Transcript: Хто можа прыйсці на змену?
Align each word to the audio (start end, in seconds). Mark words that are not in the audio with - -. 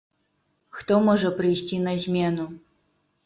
Хто 0.77 0.93
можа 1.09 1.29
прыйсці 1.41 1.79
на 1.87 1.93
змену? 2.05 2.47